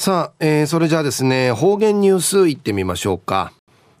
[0.00, 3.50] さあ、えー、それじゃあですね、方言ニュースいってみましょうか。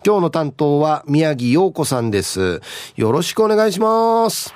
[0.06, 2.60] 今日の担当は宮城洋子さんです。
[2.94, 4.54] よろしくお願いします。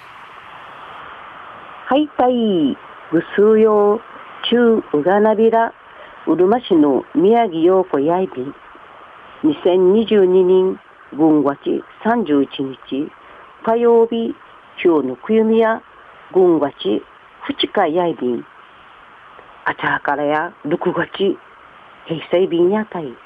[1.88, 2.78] はい、はい。
[3.10, 4.00] ぐすうよう、
[4.48, 5.74] 中うがなびら、
[6.28, 8.44] うるま市の宮城洋子やいび。
[9.42, 10.80] 2022年
[11.16, 12.46] 5月31
[12.86, 13.10] 日、
[13.64, 14.32] 火曜日、
[14.80, 15.82] 今日のくゆみや、
[16.34, 16.72] 5月
[17.50, 18.51] 2日やいびん。
[19.64, 21.38] あちゃからや6月、
[22.06, 23.04] 平成便やたい。
[23.04, 23.16] 今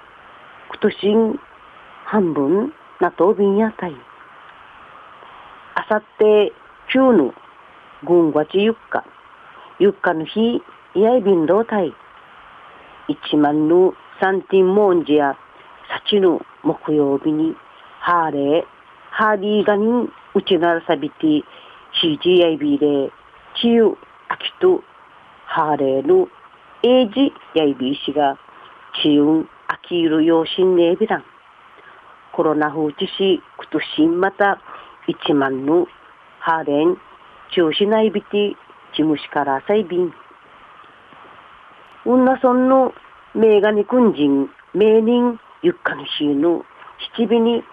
[0.80, 1.40] 年
[2.04, 3.96] 半分、なと便やたい。
[5.76, 6.52] あさって、
[6.92, 7.32] 中の
[8.04, 9.04] 5月4日、
[9.80, 10.62] 4日の日、
[10.94, 11.94] やいびんどうたい。
[13.08, 15.38] 一万の三ンモンジや、
[15.88, 17.56] さちの木曜日に、
[18.00, 18.64] ハーレー、
[19.10, 21.42] ハーディーガニン、うちならさびて、
[22.02, 23.10] CGIB で、
[23.58, 23.96] ちゆ、
[24.28, 24.82] あきと、
[25.56, 26.28] ハーレーの
[26.82, 28.38] エイジやいびいしが、
[29.02, 31.24] チウン、アキール養親ネビラン。
[32.34, 34.60] コロナ風知し、くとしんまた、
[35.08, 35.86] 一万の
[36.40, 36.98] ハーレン、
[37.54, 38.54] 中止ないびて、
[38.94, 40.12] チムシからさいびん。
[42.04, 42.92] うんなそんの、
[43.34, 46.66] メーガニくんじん、メーニン、ゆっかのしの、
[47.16, 47.64] 七尾に、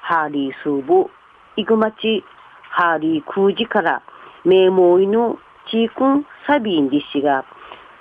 [0.00, 1.10] ハーリースーブ、
[1.56, 2.24] イグマチ、
[2.70, 4.02] ハーリー空時から、
[4.46, 5.38] メーモーイの、
[5.70, 7.44] チークン、サビンディシが、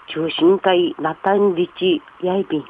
[0.08, 2.64] 中心会ナタンリチヤイビン。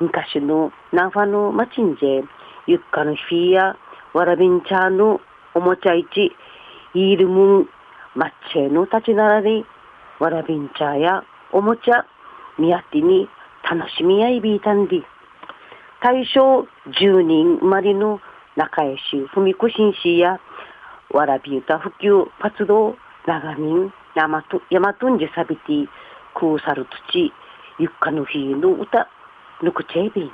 [0.00, 2.24] 昔のナファの町んぜ、
[2.66, 3.76] ゆっかのフィーや、
[4.14, 5.20] わらびんちゃの
[5.54, 6.32] おもちゃいち、
[6.94, 7.68] イールムン、
[8.14, 9.66] マッチェの立ち並び、
[10.18, 12.06] わらびんちゃやおもちゃ、
[12.58, 13.28] みやってに
[13.70, 15.02] 楽しみやいびいたんで、
[16.02, 16.66] 大正
[16.98, 18.20] 10人生まれの
[18.56, 19.02] 仲良し、
[19.32, 20.40] ふみこしんしや、
[21.12, 22.96] わらび歌普及活動、
[23.26, 25.88] 長民、ヤマト、ヤマトンジサビティ、
[26.34, 27.32] クーサル土、
[27.78, 29.08] ゆっかの日の歌、
[29.62, 30.32] ぬくちえびん。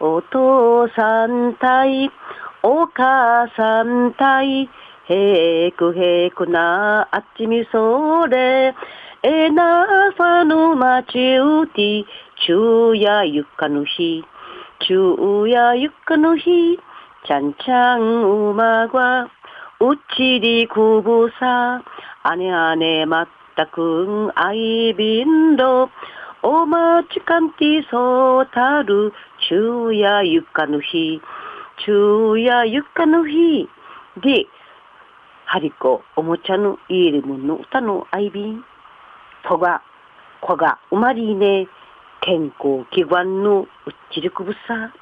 [0.00, 2.10] お父さん対、
[2.62, 4.70] お母さん対、
[5.08, 8.74] へくへくな、あっちみそれ、
[9.22, 12.04] えなさぬまちうて、
[12.46, 14.24] ちゅうやゆっかの日、
[14.86, 16.78] ちゅうやゆっかの日、
[17.26, 19.28] ちゃんちゃんうまが、
[19.82, 21.82] うちりくぶさ、
[22.22, 25.88] あねあねまったくんあいびんど、
[26.42, 29.14] おまちかんてそうたる、
[29.48, 31.22] ちゅうやゆかぬひ、
[31.82, 33.70] ちゅうやゆかぬひ、
[34.22, 34.46] で、
[35.46, 38.62] はりこ、おもちゃのいえりむの歌のあいびん、
[39.48, 39.80] とが、
[40.42, 41.68] こが、うまりね、
[42.20, 43.66] 健康祈願のう
[44.12, 44.92] ちりくぶさ、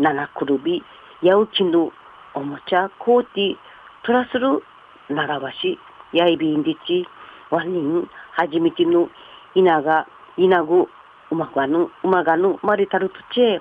[0.00, 0.82] ななくるび、
[1.22, 1.92] やうちの
[2.34, 3.56] おもちゃこうて、
[4.02, 4.62] プラスる
[5.10, 5.78] ならばし、
[6.12, 7.06] やいびんりち、
[7.50, 9.08] わにん、はじめての、
[9.54, 10.06] いなが、
[10.38, 10.88] いなぐ、
[11.30, 13.60] うまがぬ、うまがぬ、まりたるとちえ、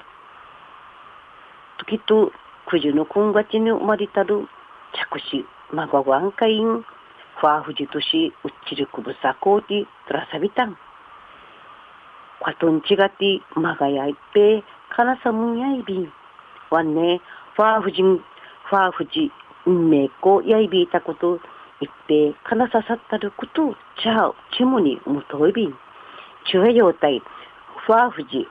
[1.78, 2.31] ときと、
[2.67, 4.47] くじのこんがちに生まれたる、
[4.94, 6.85] 着し、まがわんかいん、
[7.41, 10.75] ふわふじとし、うっちるくぶさこうて、とらさびたん。
[12.44, 14.63] かとんちがて、まがやいっぺ、
[14.95, 16.13] かなさむんやいびん。
[16.69, 17.19] わんね、
[17.55, 18.23] ふわふじん、
[18.69, 19.31] ふわふじ、
[19.69, 21.40] 運命こやいびいたこと
[21.80, 25.75] 一平かなささったることちゃうちむにむといびん。
[26.52, 27.22] 中へ状態
[27.85, 28.47] ふわふじ。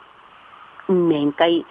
[0.89, 1.67] 運命会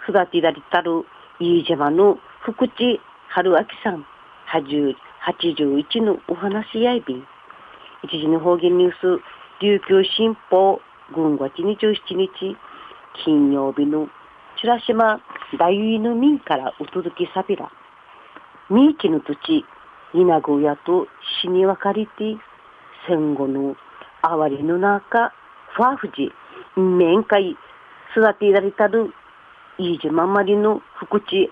[0.00, 1.06] ふがてられたる
[1.40, 4.04] 飯島の福地春明さん。
[4.52, 7.26] 81のお話やいびん。
[8.02, 9.22] 一時の方言ニュース
[9.62, 10.82] 琉球新報
[11.14, 12.56] 軍月27日
[13.24, 14.08] 金曜日の
[14.60, 15.20] 白島
[15.58, 17.70] 大尉の民からお届けさびら。
[18.70, 19.64] 三木の土地、
[20.14, 21.08] 稲子屋と
[21.42, 22.36] 死に分かりて、
[23.08, 23.74] 戦後の
[24.22, 25.32] 哀れの中、
[25.74, 26.30] ファーフジ、
[26.80, 27.56] 面会、
[28.16, 29.12] 育てられたる、
[29.76, 31.50] 飯島まりの福地、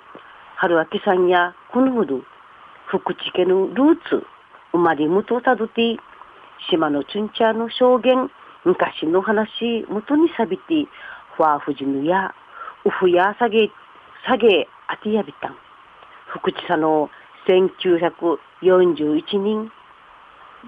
[0.58, 2.20] 春明さんや、このほど、
[2.86, 4.24] 福地家のルーツ、
[4.70, 5.96] 生まれ元をたどって、
[6.70, 8.30] 島のチュンチャーの証言、
[8.64, 10.86] 昔の話、元にさびて、
[11.36, 12.32] ファーフジのや、
[12.84, 13.72] ウフや下げ、
[14.24, 15.56] 下げ、あてやびたん。
[16.28, 17.08] 福知さの
[17.48, 19.72] 1941人、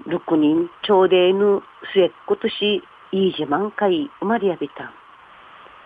[0.07, 1.61] 6人朝礼の
[1.93, 2.81] 末っ子とし、
[3.11, 4.91] 飯島満開生まれやびた。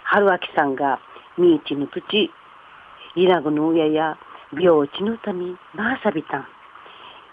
[0.04, 1.02] 春明さんが、
[1.38, 2.32] 三市の土地、
[3.18, 4.18] 稲子の親や
[4.54, 6.48] 病地のため、まあさびたん。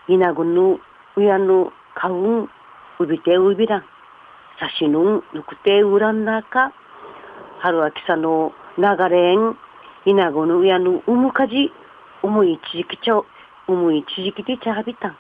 [0.08, 0.80] 稲子の
[1.16, 2.50] 親の顔ん、
[2.98, 3.82] うびてうびらん。
[4.58, 6.72] さしのん、ぬくてうらんなか、
[7.60, 9.56] 春明さんの流れん、
[10.06, 11.70] 稲子の親のうむかじ、
[12.22, 13.26] 思いちじきちょ、
[13.66, 15.16] 思いちじきでちゃはびたん。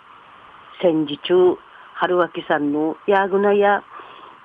[0.80, 1.58] 戦時中、
[1.94, 3.82] 春脇さんのやぐなや、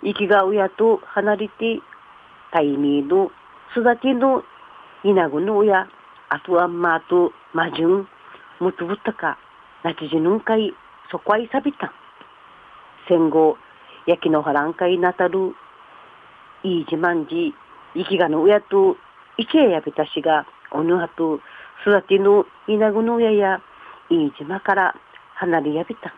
[0.02, 1.80] 息が親と離れて、
[2.52, 3.32] タイミーの
[3.76, 4.44] 育ての
[5.04, 5.88] 稲子の親、
[6.30, 8.08] あとはまと、まじゅん、
[8.60, 9.38] むつぶったか、
[9.84, 10.74] なちじぬんかい、
[11.12, 11.92] そこはいさびたん。
[13.08, 13.58] 戦後、
[14.08, 15.56] 焼きのはらんかいなたる、
[16.64, 17.54] いいじまんじ、
[17.94, 18.98] 息がの親と、
[19.38, 21.40] いちえやびたしが、おぬはと、
[21.82, 23.62] 育ての稲子の親や、
[24.10, 24.96] いいじまから
[25.36, 26.14] 離れやびた。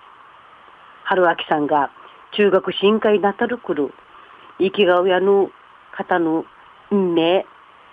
[1.03, 1.89] 春秋さんが
[2.35, 3.94] 中学深海なたるくる、
[4.59, 5.50] 生きが親の
[5.91, 6.45] 方の
[6.91, 7.45] 運命、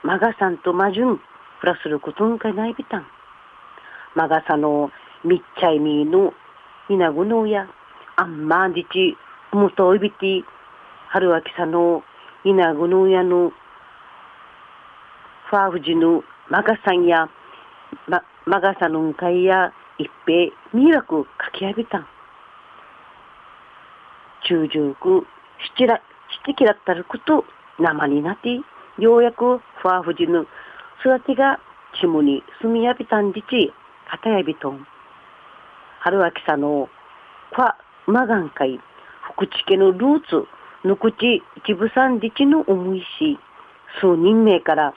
[0.02, 1.20] マガさんとマジュン、
[1.60, 3.06] プラスることんかないびたん。
[4.14, 4.90] マガサの
[5.24, 6.32] みっちゃいみの
[6.88, 7.68] いなぐの親、
[8.16, 9.16] あんまんじち、
[9.52, 10.44] むといびて、
[11.08, 12.02] 春秋さの
[12.44, 13.52] いなぐの親の
[15.50, 17.28] ファーフジのマガさんや、
[18.08, 22.06] ま、マガサのんかいや、一平、迷惑かきあびたん。
[24.48, 25.26] 中十区、
[25.76, 26.00] 七ら、
[26.44, 27.44] 七期だったること、
[27.78, 28.60] 生になって、
[28.98, 30.46] ようやくファーフジの
[31.00, 31.60] 育てが
[32.00, 33.72] ちむに住みやびたんじち、
[34.10, 34.86] かたやびとん。
[36.00, 36.88] 春秋さの、
[37.52, 37.74] ファ、
[38.06, 38.78] マガンかい、
[39.34, 40.46] 福地家のルーツ、
[40.84, 43.38] ぬくち、一部産自治の思いし、
[44.00, 44.94] 数人名から、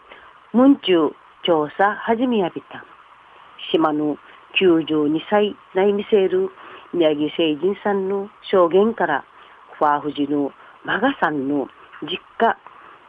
[0.54, 1.12] 文中
[1.50, 2.86] 調査始めやびた。
[3.72, 4.18] 島の
[4.62, 6.52] 92歳内見せる
[6.94, 9.26] 宮城聖人さんの証言から、
[9.80, 10.52] ファーフジの
[10.86, 11.68] マガさんの
[12.04, 12.56] 実家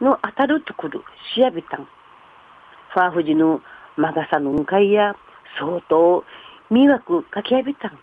[0.03, 1.01] の当たるところ
[1.35, 1.85] 調べたん。
[1.85, 3.61] ファーフジの
[3.95, 5.15] マガさんの向かいや
[5.59, 6.23] 相当
[6.71, 7.99] 迷惑かきあびたん。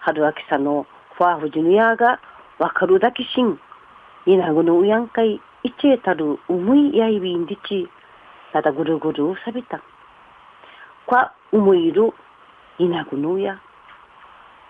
[0.00, 0.86] 春秋さんの
[1.18, 2.18] ファーフジのやが
[2.58, 3.60] わかるだけしん。
[4.24, 7.90] 稲子のうやんかい一えたる思いやいびんでち、
[8.54, 9.82] ただぐるぐるうさびた。
[11.06, 12.12] こわ、うむいる、
[12.78, 13.60] いなぐぬや。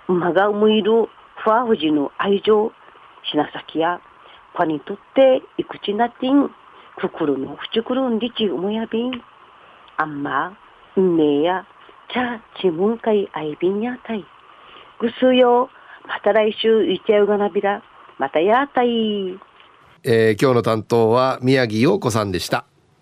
[0.09, 2.73] 馬がうむいる、ふわふじぬ愛情、
[3.31, 4.01] しなきや。
[4.57, 6.49] こにとって、いくちなてん、
[6.97, 9.23] くくるのふちくるんりちうむやびん。
[9.99, 10.57] あんま、
[10.97, 11.67] うめや、
[12.11, 14.25] ちゃ、ちむんかいあいびんやたい。
[14.99, 15.69] ぐすよ、
[16.09, 17.83] また来週、いちゃうがなびら、
[18.17, 18.89] またやたい。
[20.05, 22.65] えー、今日の担当は宮城陽子さんでした。